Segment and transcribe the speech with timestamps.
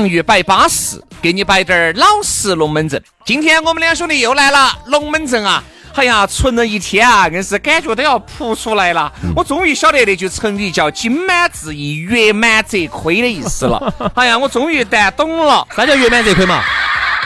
[0.00, 3.02] 洋芋摆巴适，给你摆点儿老实龙门阵。
[3.26, 5.62] 今天我们两兄弟又来了，龙门阵啊！
[5.94, 9.12] 哎呀，存了一天啊，硬是感觉都要扑出来了。
[9.36, 13.92] 我终于晓得那句成语叫“金满自溢，月满则亏”的意思了。
[14.16, 16.62] 哎呀，我终于蛋懂了，啥叫月满则亏嘛？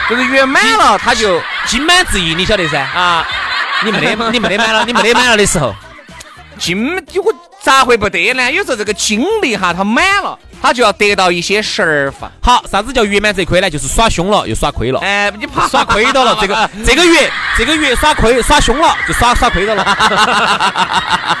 [0.09, 2.77] 就是月满了，他就金满自溢，你晓得噻？
[2.77, 3.25] 啊，
[3.85, 5.73] 你没得，你没得满了，你没得满了的时候，
[6.59, 7.33] 金我
[7.65, 8.51] 咋会不得呢？
[8.51, 10.37] 有时候这个精力哈，它满了。
[10.61, 12.31] 它就要得到一些释放。
[12.39, 13.67] 好，啥子叫月满则亏呢？
[13.67, 14.99] 就是耍凶了又耍亏了。
[15.01, 16.37] 哎，你怕耍亏到了？
[16.39, 19.83] 这个 这个月这个月耍亏耍凶了，就耍耍亏到了。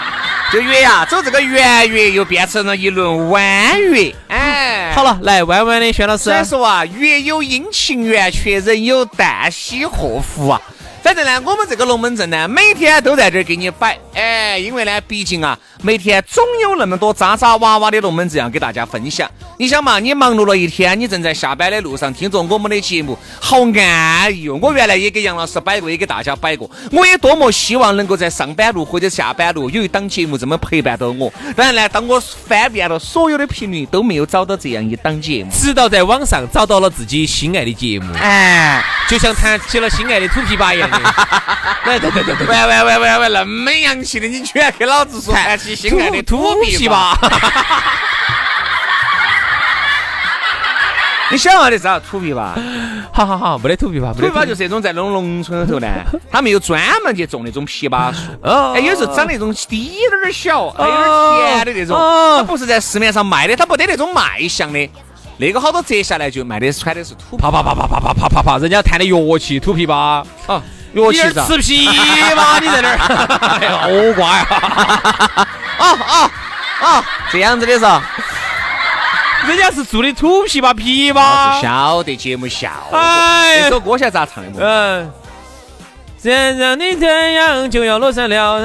[0.51, 4.11] 就月呀，走这个圆月又变成了一轮弯月。
[4.27, 6.23] 哎，好了，来弯弯的轩老师。
[6.23, 10.59] 所以说啊，月有阴晴圆缺，人有旦夕祸福啊。
[11.05, 19.29] 反正呢，我们这个龙门阵呢，每天都在这儿给你摆，哎，因为呢，毕竟啊，每天总有那么多渣渣哇哇的龙门阵要给大家分享。
[19.59, 24.57] 你想嘛，你忙碌了一天，你正在下班的路上听着我们的节目，好安逸哦。
[24.59, 31.31] 我原来也给杨老师摆过，也给大家摆过，我也多么希望能够在上班路或者下班路有一档节目这么陪伴到我。
[31.55, 40.94] 当然呢，当我翻遍了所有的频率，都没有找到这样一档节目，直到在网上找到了自己心爱的节目，哎，就像弹起了心爱的土琵琶一样。
[41.85, 47.15] 对对对对对，喂喂喂喂喂，那么洋气的，你居然给老子说谈起心爱的土琵琶？
[51.31, 52.51] 你想要的啥土琵琶？
[53.11, 55.87] 好好好，没得土琵琶，土琵琶就是那种在那种农村里头呢，
[56.31, 61.97] 他们有专门去种那种枇杷树，哎，有时候长那种滴点儿小，还有点甜的那种，
[62.37, 64.89] 它不是在市面上卖的，它不得那种卖相的。
[65.37, 70.61] 那个好多折下来就卖的穿的是土，啪啪啪啪啪啪啪啪啪，人家弹的乐器土琵琶啊，
[70.95, 71.87] 乐器吃琵
[72.35, 72.97] 琶你在那儿，
[73.77, 74.47] 好瓜呀！
[75.77, 76.31] 啊啊
[76.81, 77.03] 啊！
[77.31, 77.85] 这样子的是，
[79.47, 82.97] 人家是做的土琵琶琵琶，晓得节目效果。
[83.61, 84.65] 这首歌现在咋唱的？
[84.65, 85.11] 嗯。
[86.23, 88.59] 天上的太阳就要落山了，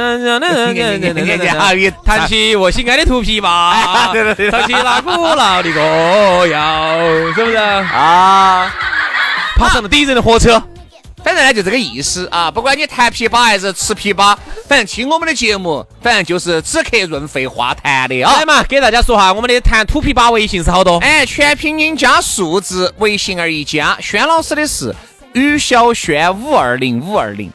[2.06, 3.74] 弹起 我心爱的土琵琶，
[4.50, 6.96] 唱起那古老的歌谣，
[7.34, 8.72] 是不是啊？
[9.58, 10.62] 爬上了敌人的火车，
[11.22, 12.50] 反正呢就这个意思啊！
[12.50, 14.36] 不管你弹琵琶还是吃琵琶，
[14.66, 18.38] 反正听我们的节目，反正就是止咳润肺化痰的啊！
[18.38, 20.98] 来嘛，给大家说哈，我们的弹土琵琶微信是好多？
[20.98, 23.96] 哎，全拼音加数字，微信而已加。
[24.00, 24.94] 轩老师的是。
[25.32, 27.48] 于小轩五二零五二零，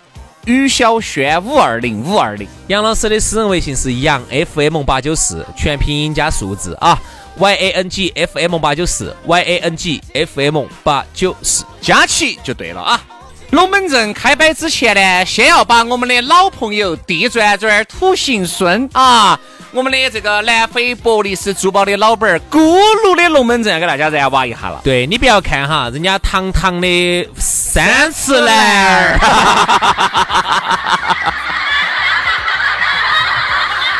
[0.46, 2.47] 于小轩五二零五二零。
[2.68, 6.97] 杨老师的私人微信是杨 FM 八九四，全拼音加数字啊
[7.38, 13.03] ，Y A N G F M 八九四，Y A N G F M 八九四，加起就对了啊。
[13.51, 19.39] 龙门阵开摆之前呢，先要把我们的老朋友地转转土行孙啊。
[19.72, 22.57] 我们的这个南非伯利斯珠宝的老板儿咕
[23.05, 24.79] 噜的龙门阵要给大家燃挖一下了。
[24.84, 29.20] 对你不要看哈，人家堂堂的三次男儿，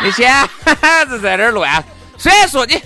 [0.02, 0.32] 你先
[1.10, 1.84] 是在这儿乱。
[2.16, 2.80] 虽然说你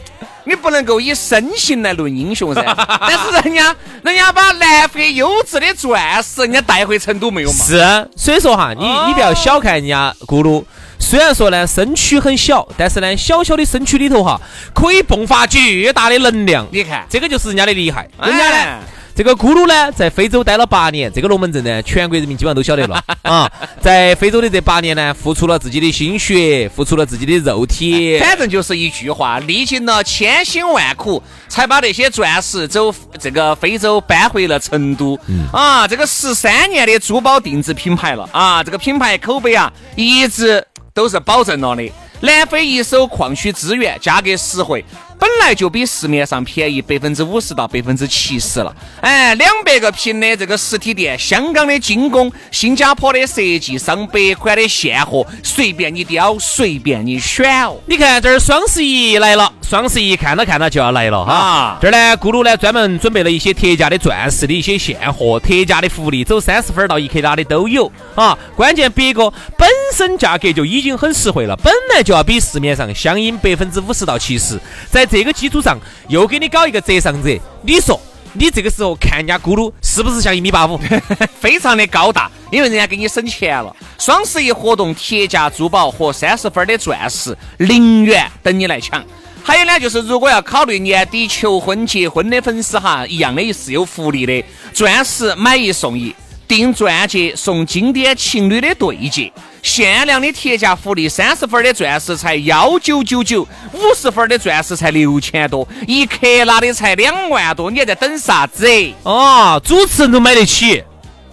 [0.45, 2.63] 你不能够以身形来论英雄噻，
[3.01, 7.65] 但是人家人家把南非优质的钻石人家带回成都没有嘛？
[7.65, 10.65] 是，所以说哈，你你不要小看人家咕噜。
[10.99, 14.39] 虽然说呢，身躯很小，但是呢，小小的身躯里头哈，
[14.75, 16.67] 可以迸发巨大的能量。
[16.71, 18.09] 你看，这个就是人家的厉害。
[18.23, 18.79] 人家呢，
[19.21, 23.53] 这个咕噜呢，在非洲待了八年，这个龙门阵呢，全国人民基本上都晓得了 啊。
[23.79, 35.21] 在非洲的这八年呢，付出了自己的心血，付出了自己的肉体，反正就是一句话，历经了千辛万苦，才把那些钻石走这个非洲搬回了成都。
[35.53, 41.93] 啊，这个十三年的珠宝定制品牌了啊，这个品牌口碑啊，一直都是保证了的。
[42.23, 44.83] 南非一手矿区资源，价格实惠。
[45.21, 57.79] 本来就比市面上便宜百分之五十到百分之七十了，哎，两百个平的这个实体店，香港的精工，新加坡的设计，上百款的现货，随便你挑，随便你选哦。
[57.85, 61.79] 你看这儿双十一来了，双十一看到看到就要来了哈。
[61.81, 68.37] 这儿呢，咕噜呢专门准备了一些特价的钻石的一些现货，特价的福利，走三十分到一克拉的都有啊。
[68.57, 74.59] 关键别个本身价格就已经很实惠了，本来就要比市面上相应百分之五十到七十，
[74.91, 75.79] 在这个基础上
[76.09, 78.01] 又给你搞一个折上折，你说
[78.33, 80.81] 你这个时候看人家咕噜是不是像一米八五？
[81.39, 83.73] 非常的高大，因为人家给你省钱了。
[84.01, 89.01] 双十一活动，特价珠宝和三十分的钻石零元等你来抢。
[89.43, 96.15] 还有呢，就是如果要考虑年底求婚、结婚的粉丝哈，一样的是有福利的，钻石买一送一。
[96.47, 99.33] 订钻戒送经典情侣的对戒，
[99.63, 108.67] 限量的特价福利，三十分的钻石才幺九九九，五十分的钻石才六千多，一克拉的才两万多，你还在等啥子？
[109.05, 110.83] 哦，主持人都买得起，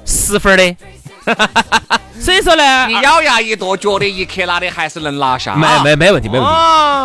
[0.05, 0.75] 十分的。
[1.25, 6.53] 哈哈哈哈哈所以说呢，你咬牙一跺，觉得一克拉的还是能拿下，没没没问题，没问题。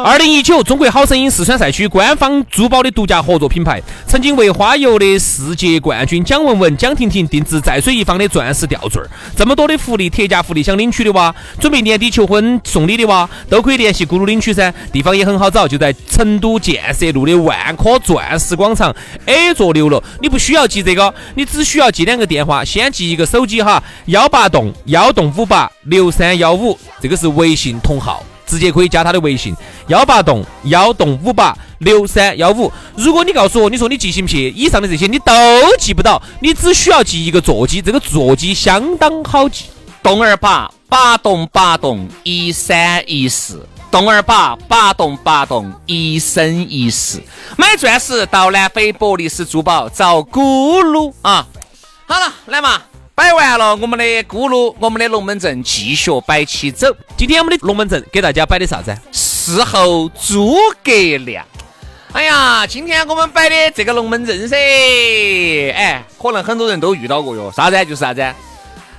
[0.05, 9.09] 二零一九中国好声音四川赛区官方珠宝的独家合作品牌，曾经为花游的世界冠军蒋雯雯、蒋婷婷定制在水一方的钻石吊坠儿。
[9.37, 14.73] 这么多的福利，特价福利，想领取的哇，准备年底求婚送礼的哇，都可以联系咕噜领取噻。
[14.93, 18.95] 地方也很好找，就在成都建设路的万科钻石广场
[19.27, 20.03] A 座六楼。
[20.21, 25.02] 你不需要记这个，你只需要记两个电话，先记一个手机哈，幺八栋幺。
[25.03, 29.53] 幺栋五八六三幺五，这个是微信同号，直接可以加他的微信
[29.89, 32.71] 幺八栋幺栋五八六三幺五。
[32.95, 35.33] 如果你告诉我，你说你记性撇，以上的这些你都
[35.77, 39.65] 记不到，你只需要记一个座机，这个座机相当好记，
[40.05, 47.21] 栋二八八栋八栋一三一四，栋二八八栋八栋一生一世。
[47.59, 51.45] 买钻石到南非博利斯珠宝找咕噜啊！
[52.07, 52.81] 好了，来嘛。
[53.23, 56.89] 摆完了，我们的咕噜，我们的龙门阵继续摆起走。
[57.17, 58.93] 今天我们的龙门阵给大家摆的啥子？
[59.13, 61.47] 事后诸葛亮。
[62.13, 67.49] 哎呀，今天我们摆的这个龙门阵噻，哎，可能很多人都遇到过哟。
[67.57, 67.85] 啥子？
[67.85, 68.27] 就是啥子？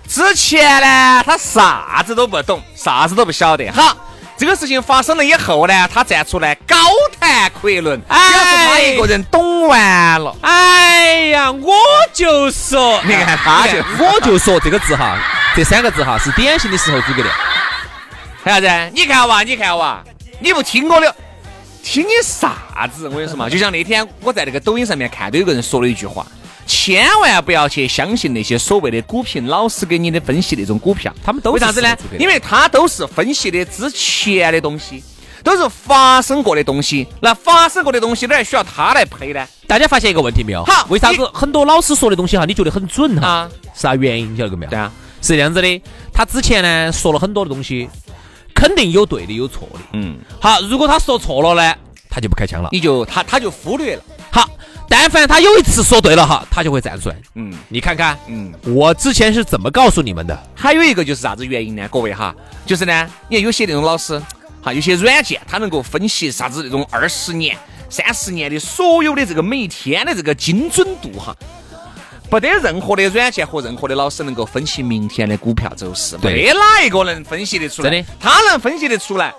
[0.07, 3.69] 之前呢，他啥子都不懂，啥子都不晓得。
[3.71, 3.97] 好。
[4.35, 6.75] 这个事情发生了以后呢，他站出来高
[7.19, 10.35] 谈阔论，表示他一个人懂完了。
[10.41, 11.73] 哎呀，我
[12.13, 15.17] 就说，你看他就，我就说这个字哈，
[15.55, 17.35] 这三个字哈是典型的时候诸葛亮。
[18.43, 18.91] 看啥子？
[18.93, 20.03] 你看哇，你看哇，
[20.39, 21.15] 你不听我的，
[21.83, 23.07] 听你啥子？
[23.07, 26.25] 我跟你说嘛，就像那天我在那个抖音上面看到有个人说了一句话。
[26.65, 31.95] 千万不要去相信那些所谓的股评老师给你的分析那种股票，他们都为啥子呢？
[32.17, 35.03] 因为他都是分析的之前的东西，
[35.43, 37.07] 都是发生过的东西。
[37.19, 39.45] 那发生过的东西，哪还需要他来赔呢？
[39.67, 40.63] 大家发现一个问题没有？
[40.65, 43.49] 好，为啥子很多老师说的东西哈，你觉得很准哈？
[43.75, 44.33] 是啥原因？
[44.33, 44.69] 你晓得没有？
[44.69, 44.91] 对啊，
[45.21, 45.81] 是这样子的。
[46.13, 47.89] 他之前呢说了很多的东西，
[48.55, 49.79] 肯定有对的，有错的。
[49.93, 50.17] 嗯。
[50.39, 51.75] 好，如果他说错了呢，
[52.09, 54.03] 他就不开枪了，你就他他就忽略了。
[54.31, 54.49] 好。
[54.89, 57.15] 但凡他有一次说对了哈，他就会站出来。
[57.33, 60.37] 嗯，你看看，嗯，我之前是怎么告诉你们的？
[60.53, 61.87] 还有一个就是啥子原因呢？
[61.89, 64.21] 各位哈，就是呢，你看有些那种老师，
[64.63, 67.57] 哈，有些软件，它能够分析啥子那种二十年、
[67.89, 71.35] 三十年的所有的这个每一天的这个精准度哈，
[72.29, 77.89] 不得任何的软件和任何的老师能够分析明天的股票走势，没哪一个能分析得出来。
[77.89, 79.33] 真的，他能分析得出来，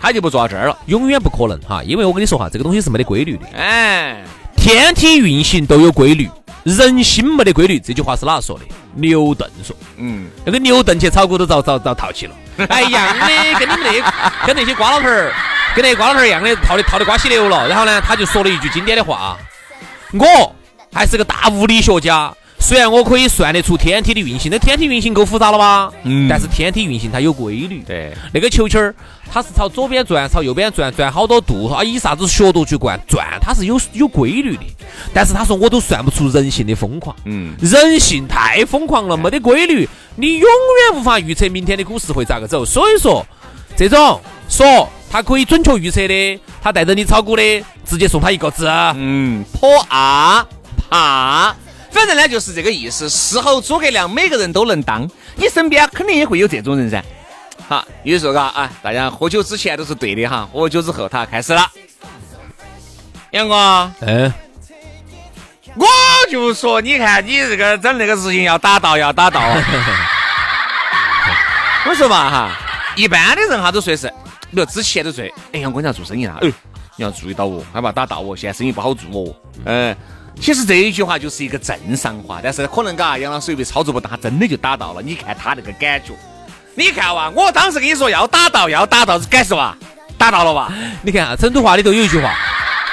[0.00, 3.46] 他就不坐这儿了，永远不可能哈，因为我跟你说哈，这个东西是没得规律的。
[3.56, 4.24] 哎。
[4.56, 6.28] 天体运行都有规律，
[6.64, 7.78] 人心没得规律。
[7.80, 8.64] 这句话是哪说的？
[8.94, 9.74] 牛顿说。
[9.96, 12.34] 嗯，那个牛顿去炒股都遭遭遭套起了。
[12.68, 13.26] 哎，一样的，
[13.58, 15.32] 跟你们那跟那些瓜老头儿，
[15.74, 17.66] 跟那些瓜老头儿一样的，套的套的瓜稀流了。
[17.68, 19.36] 然后呢，他就说了一句经典的话：
[20.12, 20.54] 我
[20.92, 22.34] 还是个大物理学家。
[22.60, 25.90] 虽然我可以算得出天体的运行，那天体运行够复杂了吧？
[26.04, 26.28] 嗯。
[26.28, 27.82] 但是天体运行它有规律。
[27.86, 28.12] 对。
[28.32, 28.94] 那个球球儿，
[29.32, 31.82] 它是朝左边转，朝右边转，转好多度啊？
[31.82, 33.00] 以啥子角度去转？
[33.08, 34.62] 转它是有有规律的。
[35.12, 37.16] 但是他说我都算不出人性的疯狂。
[37.24, 37.56] 嗯。
[37.60, 42.64] 人性太疯狂了，没得规律，你永远无法预测明天的股市会咋个走。
[42.64, 43.26] 所以说，
[43.74, 48.68] 这种说他可以准确预测的，他带着你炒股的，直接送他一个字。
[48.94, 49.42] 嗯。
[49.52, 50.46] 破啊，
[50.88, 51.56] 怕。
[52.00, 53.10] 反正呢就是这个意思。
[53.10, 57.04] 事后诸葛亮每个人都能当，你身边肯定也会有这种人噻。
[57.68, 61.70] 好，有时候嘎啊，大家喝酒之前都是对的哈，喝酒之后他开始了。
[63.32, 64.32] 杨哥，嗯，
[65.74, 65.86] 我
[66.30, 69.42] 就说，你看你这个整那个事情要打到要打到。
[71.84, 72.50] 我说嘛哈，
[72.96, 74.08] 一般的人哈都说是，
[74.50, 76.50] 比如之前都说，哎，呀，我你要做生意啊，哎，
[76.96, 79.36] 你要注意到我，害怕打到我，现在生意不好做哦。
[79.66, 79.94] 嗯，
[80.38, 85.00] 其实这一句话就是一个正常话，但是可能嘎杨老师又被操作不大，他真的就打到了。
[85.02, 86.12] 你看他那个感觉，
[86.74, 89.76] 你看哇，我当时跟你说要打到要打到，感受哇，
[90.18, 90.72] 打到了吧？
[91.02, 92.34] 你看啊成都话里头有一句话。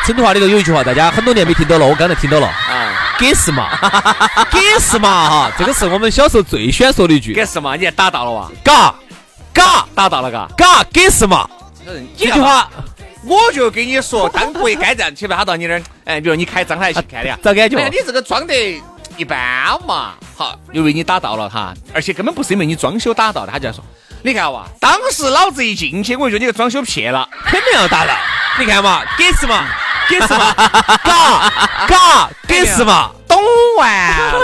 [0.05, 3.67] 成都话里头有一句话，大家很多年没听到了，我刚才听到了啊，给是嘛，
[4.49, 8.49] 给是嘛哈，这个是我们小时候最喜欢说的一句，给是嘛，你还打到了哇？
[8.63, 8.95] 嘎
[9.51, 11.49] 嘎打到了嘎嘎给是嘛，
[12.17, 12.69] 这句话
[13.25, 17.77] 我就跟你说，当不会该这样去打到你那儿，哎，比如你开张台去看的呀，咋感觉？
[17.77, 18.81] 哎你这个装得
[19.17, 23.83] 一般嘛，好，因为你打到了哈，而且根本不是因为你装修打到的，他就要说，
[24.23, 28.13] 你看哇，当时老子一进去，我就觉得你个装修撇了，肯定要打到，
[28.57, 29.67] 你看嘛，给是嘛。
[30.09, 30.53] 给是嘛？
[31.03, 31.51] 嘎
[31.85, 33.11] 嘎给是嘛？
[33.27, 33.37] 懂
[33.77, 34.39] 完了，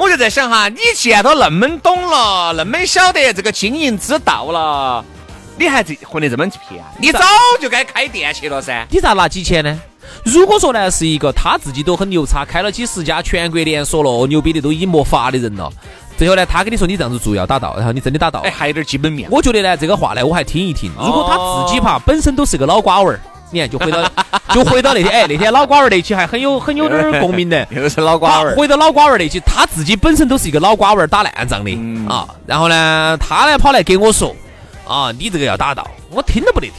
[0.00, 5.04] 我就在想哈，你既然都那么懂了，那么晓得这个经营之道了，
[5.56, 6.86] 你还这混得这么撇啊？
[6.98, 7.20] 你早
[7.60, 8.84] 就该开店去了噻！
[8.90, 9.80] 你咋拿几千呢？
[10.24, 15.70] 如果说呢，是一个他自己都很牛叉，开了几十家全国连锁了，牛逼的都已经没法的人了，
[16.16, 19.28] 最后呢，他跟你说你这样子做要打到，然后你真的打到，哎，还有点基本面。
[19.30, 20.90] 我觉得呢，这个话呢，我还听一听。
[20.98, 23.20] 如果他自己怕本身都是个老瓜娃儿。
[23.50, 24.02] 你看，就回到
[24.52, 28.56] 就回到那天，哎，那天老瓜娃儿那期还很有很有点共鸣的， 又是老瓜娃儿。
[28.56, 31.70] 回到老瓜儿那期，他自己本身都是一个老瓜儿打烂仗的
[32.12, 32.26] 啊。
[32.46, 34.34] 然后呢，他呢跑来给我说
[34.88, 36.74] 啊，你这个要打到，我听都不得听。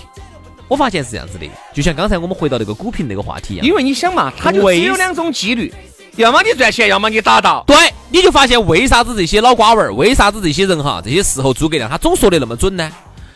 [0.67, 3.65] 我发现是这样子的，就像刚才我们回到那个股评那个话题一样。
[3.65, 5.73] 因为你想嘛，它就只有两种几率，
[6.15, 7.63] 要么你赚钱，要么你打到。
[7.67, 12.91] 对，你就发现为啥子这些老瓜娃儿，为啥子这些人哈，这些事后诸葛亮他总说的那么准呢？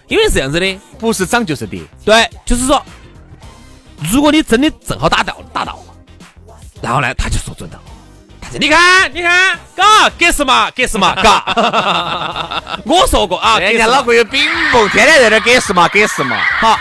[0.07, 1.81] 因为是这样子的，不是涨就是跌。
[2.03, 2.83] 对，就是说。
[4.13, 5.77] 如果你真的正好打到打到，
[6.81, 7.77] 然后呢，他就说准了。
[8.39, 12.79] 他说：“你看，你看，嘎，给是嘛，给是嘛， 嘎。
[12.87, 14.87] 我说过啊，人家脑壳有饼不？
[14.87, 16.37] 天天在这给是嘛，给是嘛。
[16.61, 16.79] 好，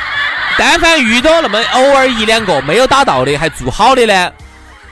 [0.59, 4.33] 但凡遇到那么偶尔一两个没有打到的，还做好的呢，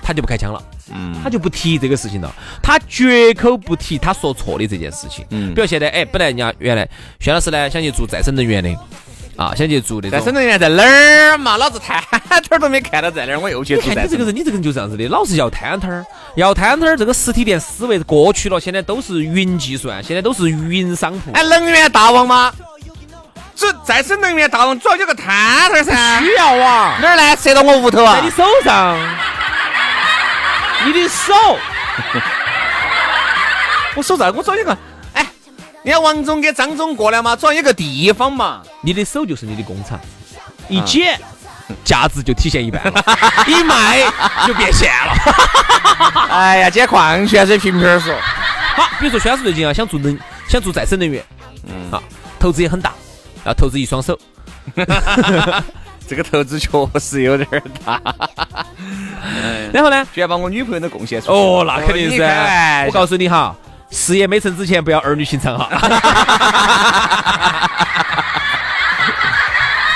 [0.00, 0.62] 他就不开枪了。
[0.94, 2.32] 嗯，他就不提这个事情了。
[2.62, 5.26] 他绝口不提他说错的这件事情。
[5.30, 8.70] 嗯，比如现在，哎，本来人家原来薛老师呢想去做再生能源的。
[9.36, 11.58] 啊，想去做的，再生能源在哪儿嘛？
[11.58, 13.92] 老子摊摊 儿都没看到在哪儿，我又去做。
[13.92, 16.06] 你这个人，你这个人就这样子的，老是要摊摊儿，
[16.36, 16.96] 要摊摊儿。
[16.96, 21.32] 这个实体店思维过去了，现在都是云计算，现在都是云商铺。
[21.32, 22.50] 哎，能源大王吗？
[23.56, 26.20] 这再生能源大王主要有个摊摊儿噻。
[26.20, 26.98] 需要啊？
[27.00, 27.34] 哪儿呢？
[27.36, 28.16] 塞到我屋头啊？
[28.16, 28.98] 在你手上，
[30.84, 31.32] 你的手。
[33.96, 34.76] 我手上，我找一个。
[35.14, 35.26] 哎
[35.82, 38.60] 你看王总跟张总过来嘛，主要有个地方嘛。
[38.82, 39.98] 你的手就是你的工厂，
[40.68, 41.18] 一剪
[41.82, 43.02] 价值就体现一半了，
[43.46, 44.02] 一卖
[44.46, 45.14] 就变现了。
[46.30, 48.14] 哎呀，捡矿泉水瓶瓶说。
[48.76, 51.24] 好，比如说宣师最近啊，想做能，想做再生能源，
[51.66, 52.02] 嗯，好，
[52.38, 52.92] 投资也很大，
[53.46, 54.18] 要投资一双手。
[56.06, 56.68] 这个投资确
[57.00, 57.48] 实有点
[57.84, 58.00] 大。
[59.72, 61.32] 然后呢，居然把我女朋友都贡献出。
[61.32, 62.22] 哦，那肯定是。
[62.86, 63.56] 我告诉你哈。
[63.88, 65.68] 事业没成之前，不要儿女情长哈。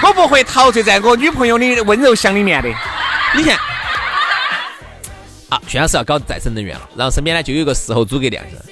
[0.06, 2.68] 我不会陶醉在我女朋友的温柔乡里面的。
[3.34, 3.56] 你看，
[5.48, 8.64] 啊，薛老师要搞再生能源了，然后身边呢就有一个事后诸葛亮子。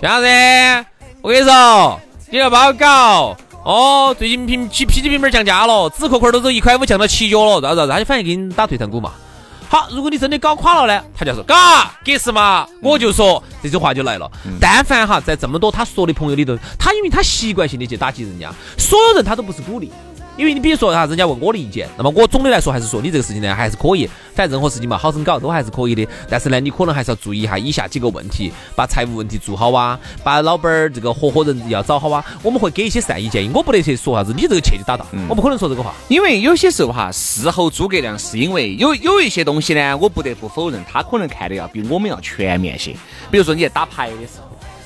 [0.00, 0.84] 薛老师，
[1.20, 4.14] 我跟你说，你要帮我搞哦。
[4.16, 7.86] 最近屏 P P T 平板降价了，纸壳壳都是一块五降到七角了，咋咋？
[7.86, 9.12] 他就反正给你打退堂鼓嘛。
[9.68, 12.64] 好，如果你真的搞垮了呢，他就说，嘎，给是嘛？
[12.80, 14.30] 我就说这句话就来了。
[14.60, 19.90] 但凡哈，在这么多他说的朋友里头，他因为他习惯性的去打击人家，所有人他都不是鼓励。
[20.36, 26.06] 因为你比如说哈，人家问我的意见，那么我总的来说还是说你这个事情呢还是可以，反正任何事情嘛好生搞都还是可以的。
[26.28, 32.24] 但是呢，你可能还是要注意一下以下几个问题：把财务问题做好啊，把老板儿这个合伙人要找好啊。
[32.42, 35.94] 我们会给一些善意建议，我不得去说啥子，你这个去就打到，我不可能说这个话。
[36.08, 42.94] 因为有些时候哈，事后诸葛亮是因为有有一些东西呢，我不得不否认，他可能看的要比我们要全面些。
[43.30, 44.40] 比如说你在打牌的时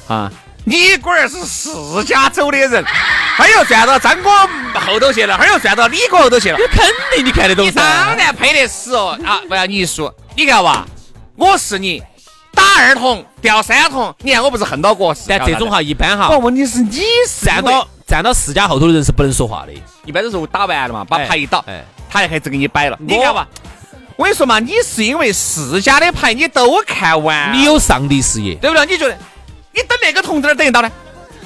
[0.06, 0.32] 候啊。
[0.64, 1.70] 你龟儿是世
[2.04, 2.84] 家走的人，
[3.36, 4.30] 他又转到张哥
[4.78, 6.58] 后头去了，他又转到李哥后头去了。
[6.58, 7.64] 你肯定你看得懂。
[7.64, 9.40] 你当然配得死哦啊！
[9.48, 10.84] 不要你一输，你看哇，
[11.36, 12.02] 我是你
[12.54, 15.14] 打二筒掉三筒，你看我不是恨到过？
[15.26, 16.28] 但这种哈一般哈。
[16.28, 17.00] 我，问题是你
[17.42, 19.72] 站到站到世家后头的人是不能说话的，
[20.04, 22.96] 一般都是我打完了嘛，把牌一倒，哎，他还开始给你摆了。
[23.00, 23.48] 你看吧。
[24.16, 28.84] 我跟你说嘛，你是因为世家的牌你都看完，你有上帝视野，对不对？
[28.84, 29.16] 你觉得
[29.72, 30.90] 你等那个筒子等得到呢？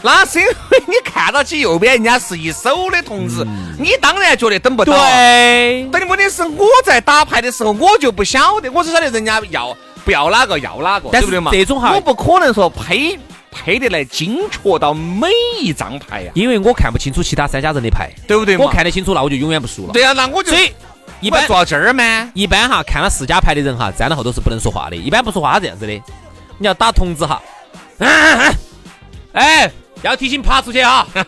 [0.03, 0.55] 那是因为
[0.87, 3.47] 你看到起右边人家是一手的筒子，
[3.79, 4.93] 你当然觉得等不到。
[4.93, 11.51] 对，但问题是我在打牌的时候，我就不晓得，我只晓得人家要不要哪个要哪个，对不对嘛？
[11.53, 13.19] 这种哈我不可能说配
[13.51, 15.29] 配得来精确到每
[15.59, 18.67] 一张牌呀，因为我看不清楚其他三家人的牌，对不对嘛？
[18.67, 19.93] 我看得清楚，那我就永远不输了。
[19.95, 20.71] 对呀、那我就所以
[21.21, 22.31] 一般坐到这儿吗？
[22.35, 24.97] 一般哈，看了四家牌的人哈，站到后头是不能说话的。
[24.97, 25.93] 一般不说话，他这样子的，
[26.59, 27.41] 你要打筒子哈，
[29.33, 29.71] 哎，
[30.03, 31.21] 要提醒爬出去啊，是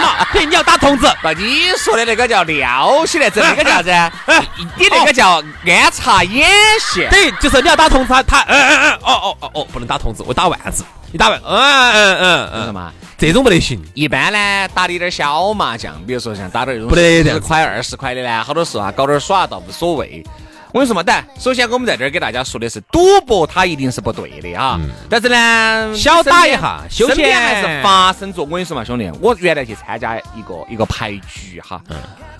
[0.00, 0.26] 嘛？
[0.30, 3.90] 嘿，你要打筒子，不，你说的那个叫撩起来，这那个叫啥子？
[3.90, 4.42] 哎
[4.78, 6.48] 你那个叫安插眼
[6.80, 7.08] 线。
[7.10, 12.92] 对，就是你要打筒子，他他嗯嗯嗯，哦哦哦哦，不能打筒子，我打万字，你打万，嗯嗯嗯嗯，什么？
[13.18, 13.82] 这种不得行。
[13.94, 20.24] 一般呢，打的有点小麻将，比如说像打点儿这种不得十块、二十块的呢，好多时候啊，搞点耍倒无所谓。
[20.72, 24.78] 我跟你说嘛，但首先我们在这儿给大家说的是，赌博它一定是不对的啊。
[25.08, 28.42] 但是呢，小打一下休身边闲还是发生着。
[28.42, 31.82] 我跟你说嘛，兄弟，我原来去参加一个一个牌局哈，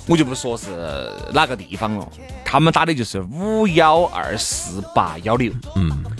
[0.06, 2.08] 我就不说是哪个地方了，
[2.44, 5.52] 他们打的就是五幺二四八幺六，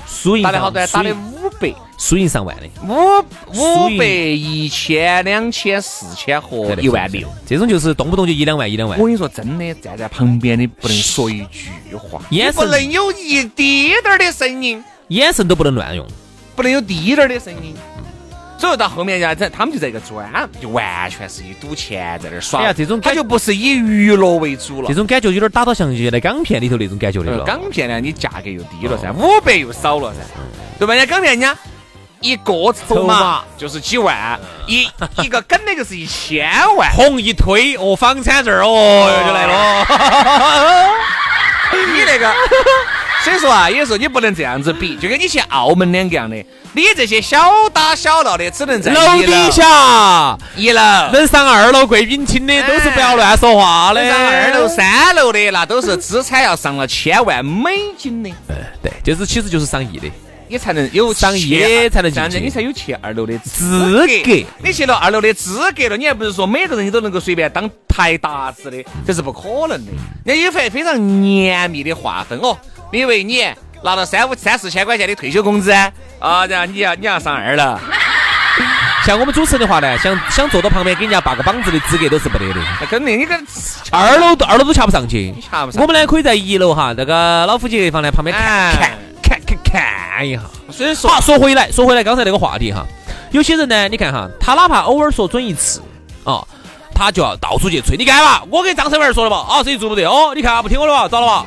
[0.07, 1.73] 输赢打的好多，打的五百。
[1.99, 3.19] 输赢上万的，五
[3.53, 9.05] 五百、一千、两千、四千和一万六。，这种就是动不动就一两万一两万我。
[9.05, 16.07] 跟你说，真的站在旁边的不能说一句话， 眼神不能有一滴点儿的声音，眼神都不能乱用。
[16.57, 17.75] 不能有滴点儿的声音。
[18.61, 22.61] 所以到后面呀，这他们就在一个专，就完全是一赌钱在那儿耍。
[22.61, 24.95] 哎呀这种感他就不是以娱乐为主了这。
[24.95, 27.45] 种感觉有点打到像原来港片里头那种感觉的呃了。
[27.45, 30.19] 港片呢，你价格又低了噻，五百又少了噻，
[30.79, 30.95] 对吧？
[30.95, 31.57] 人家港片人家
[32.21, 34.87] 一个筹筹码码就是几万，一
[35.25, 36.91] 一个梗的就是一千万。
[36.93, 39.87] 红一推，哦，房产证儿，哦，就来了。
[41.95, 42.31] 你那个，
[43.23, 46.37] 所以说啊，有时候你不能这样子比，就跟你去澳门两个样的，
[46.73, 47.39] 你这些小
[47.71, 50.81] 打小闹的，只能在楼一底下，一楼。
[51.13, 54.09] 能上二楼贵宾厅的都是不要乱说话的。
[54.09, 60.11] 上二楼、三楼的那都是资产要上了千万美金的，嗯对，就是其实就是上亿的。
[60.49, 64.07] 你才能有上亿去才能进去这样子你才有去二楼的资格。
[64.25, 69.93] 格你去了二楼的资格了，你还不是说每个人你都能够随便当台达子的，这是不可能的。
[70.25, 72.57] 人家有非非常严密的划分哦。
[72.93, 73.45] 你以为你
[73.83, 75.71] 拿了三五三四千块钱的退休工资
[76.19, 77.79] 啊，然后你要你要上二楼，
[79.07, 82.61] 像我们主持人的话呢，想想坐到旁边给人家扒个膀子的资格都是不得的。
[82.81, 83.35] 那肯定你个
[83.91, 88.91] 二楼都二楼都瞧不上去，瞧不上我们呢可以在一楼哈，那个老夫姐地方呢旁边看哎看
[89.23, 89.83] 看看
[90.17, 90.43] 看一下。
[90.71, 92.85] 所以说好，说回来，说回来刚才那个话题哈，
[93.31, 95.81] 有些人呢，你看哈，他哪怕偶尔说准一次
[96.25, 96.45] 啊，
[96.95, 97.97] 他就要到处去吹。
[97.97, 101.47] 你看嘛，我给张三文说了嘛，啊，生意做不得哦，你看啊，不听我的吧，咋了吧？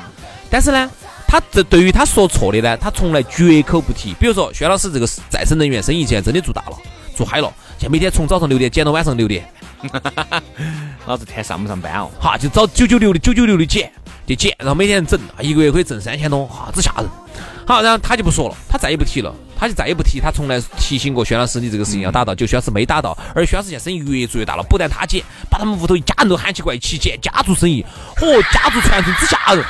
[0.50, 0.90] 但是呢，
[1.34, 4.14] 他这对于他说错的呢，他从来绝口不提。
[4.20, 6.78] 比如说，薛老师这个再生能源生意现在真的做大了，
[7.16, 9.44] 做嗨了，现在每天从早上六点减到晚上六点，
[11.08, 12.12] 老子天上不上班哦？
[12.22, 13.92] 哈，就找九九六的九九六的减，
[14.28, 17.10] 就减，然后每天整，一个月可以挣三千多，哈，子吓人。
[17.66, 27.86] 好，然后他就不说了，他再也不提了，他就再也不提，他从来提醒过薛老师，你这个事情要打到，就薛老师没打到，而薛老师现在生意越做越大了，不但他接，把他们屋头一家人都喊起过来一起建，家族生意，
[28.18, 29.64] 嚯，家族传承之下人，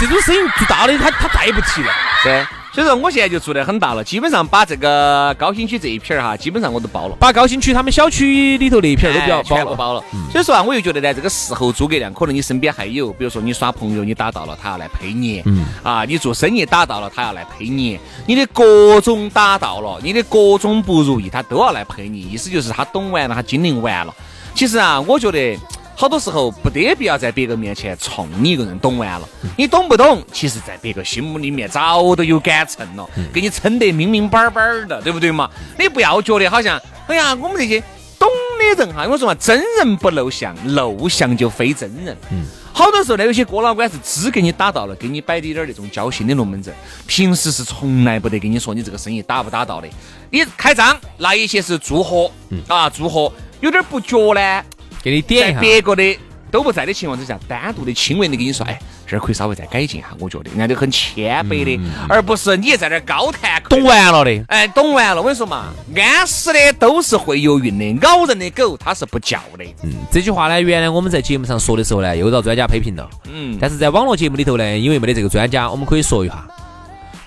[0.00, 1.92] 这种生意做大的，他他再也不提了。
[2.24, 2.44] 对，
[2.76, 7.16] 所以说我现在就做得很大了，基本上把这个高新区这一片儿哈，基本上我都包了。
[7.18, 9.56] 把高新区他们小区里头那一片儿都比较哎包了。
[9.56, 10.04] 全部包了。
[10.30, 22.20] 所以说啊，我又觉得呢，这个事后诸葛亮，可能你身边还有，比如说你耍朋友，你打到了，他要来陪你；嗯啊，你做生意打到了，他要来陪你；你的各种打到了，你的各种不如意，他都要来陪你。
[22.30, 24.14] 意思就是他懂完了，他经历完了。
[24.54, 25.58] 其实啊，我觉得。
[25.98, 30.22] 好多时候不得必要在别个面前冲你一个人懂完了，你懂不懂？
[30.30, 35.50] 其实，在别个心目里面早都有杆秤了，给你称得明明白白的，对不对嘛？
[35.78, 37.82] 你不要觉得好像，哎呀，我们这些
[38.18, 38.28] 懂
[38.58, 42.14] 的人哈，我说嘛，真人不露相，露相就非真人。
[42.30, 46.74] 嗯，好多时候呢，有些哥老倌是只给你打到了，给你摆的点儿那种交心的龙门阵，
[47.06, 49.88] 平时是从来不得跟你说你这个生意打不打到的。
[50.28, 52.30] 你开张那一些是祝贺，
[52.68, 54.62] 啊，祝贺，有点不觉呢，
[55.06, 56.18] 给你在点一下，别个的
[56.50, 64.44] 都不在的情况之下，单独的轻微的跟你说，哎，这儿可以稍微再改进一下，我觉得人家都很谦卑的，而不是你在那儿高谈阔懂完了的。
[64.48, 69.64] 哎，懂完了，我跟你说嘛，安死的都是会游泳的，咬人的狗它是不叫的。
[69.84, 73.08] 嗯，这句话呢，原来我们在节目上说的时候呢，又遭专家批评了。
[73.32, 76.44] 嗯，但是在网络节目里头呢，因为没得这个专家，我们可以说一下，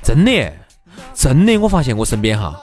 [0.04, 0.52] 真的，
[1.14, 2.54] 真的，我发现我身边哈，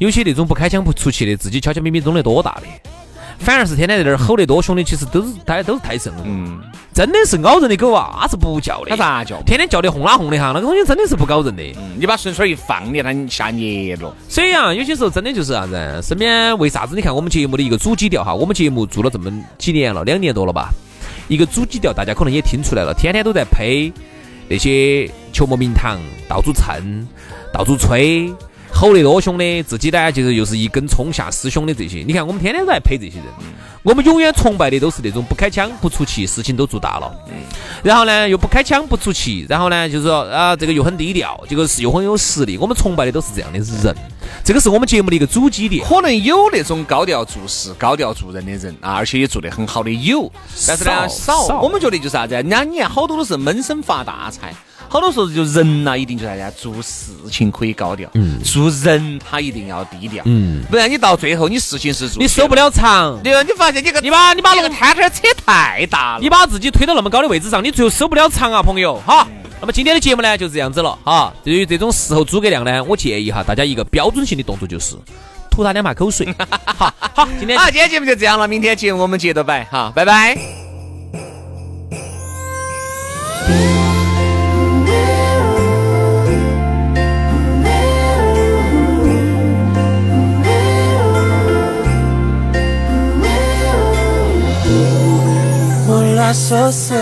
[0.00, 2.90] 有些那种不开枪不出气的，自己悄悄咪咪弄得多大的，
[3.38, 6.22] 反而是天天在这儿吼得多凶的，其实都是大家都是太甚了。
[6.24, 6.60] 嗯，
[6.92, 8.90] 真的是咬人的狗啊，它是不叫的。
[8.90, 9.40] 它咋叫？
[9.42, 11.62] 天天叫得轰啦轰的哈，那个东西真的是不搞人的。
[11.76, 14.12] 嗯，你把顺水一放，你看它吓捏了。
[14.28, 16.96] 所以啊，有些时候真的就是啥子，身边为啥子？
[16.96, 20.70] 你看我们节目的一个主基调哈，我们节目做了这么几年了，两年多了吧。
[21.28, 23.92] 一个主基调，大家可能也听出来了，天天都在呸
[24.48, 27.06] 那些球莫名堂，到处蹭，
[27.52, 28.32] 到处吹。
[28.76, 33.26] 吼得多凶的，自己呢就是又是一根葱下师兄的这些，你看我们天天都在陪这些人，
[33.82, 37.10] 我们永远崇拜的都是那种不开枪不出气，事情都做大了，
[37.82, 43.96] 然后呢又不开枪不出气，然后呢就是说啊这个又很低调，这个是又很有实力，我们崇拜的都是这样的人，
[44.44, 45.82] 这个是我们节目的一个主基点。
[45.86, 50.30] 可能有那种高调做事、高调做人的人啊，而且也做得很好的有，
[50.68, 51.46] 但是呢少。
[51.62, 54.54] 我们觉得就是啥子，人家你看好多都是闷声发大财。
[54.88, 63.42] 好多时候就人呐，一定就大家做事情可以高调，嗯，做人他一定要低调，嗯，不然你到最后你事情是做，你收不了场，对吧？
[63.42, 69.26] 你发现你个你把你把那个摊摊扯太大了，你把自己推到那么高的位置上，你最后收不了场啊，朋友哈。
[69.58, 71.32] 那么今天的节目呢就这样子了哈。
[71.42, 74.94] 对于这种事后诸葛亮呢，我建议哈大家一个标准性的动作就是
[75.50, 76.28] 吐他两把口水。
[76.66, 80.65] 好，好，今天 好，今天节目就这样了，明天节目我们接着摆哈，拜拜。
[96.26, 96.96] 나섰어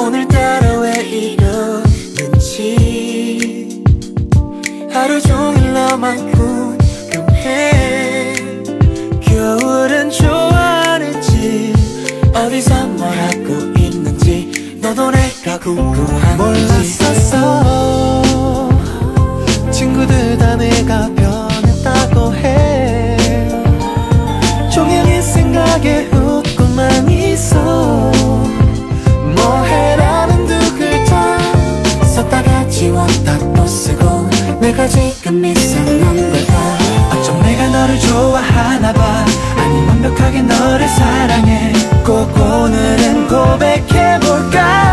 [0.00, 2.64] 오늘따라 왜 이러는지.
[4.90, 8.34] 하루 종일 너만 궁금해.
[9.20, 11.72] 겨울은 좋아하는지
[12.34, 16.77] 어디서 뭘 하고 있는지 너도 내가 궁금한지 몰랐
[35.28, 36.54] 지금 이상한 걸까
[37.12, 39.26] 어쩜 내가 너를 좋아하나 봐.
[39.58, 41.74] 아니 완벽하게 너를 사랑해.
[42.02, 44.87] 꼭 오늘은 고백해볼까